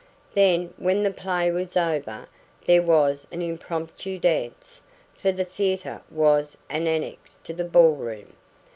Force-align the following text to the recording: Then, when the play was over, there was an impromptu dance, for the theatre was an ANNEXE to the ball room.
Then, 0.33 0.73
when 0.77 1.03
the 1.03 1.11
play 1.13 1.51
was 1.51 1.77
over, 1.77 2.25
there 2.65 2.81
was 2.81 3.27
an 3.31 3.43
impromptu 3.43 4.17
dance, 4.17 4.81
for 5.13 5.31
the 5.31 5.45
theatre 5.45 6.01
was 6.09 6.57
an 6.71 6.87
ANNEXE 6.87 7.37
to 7.43 7.53
the 7.53 7.65
ball 7.65 7.93
room. 7.97 8.33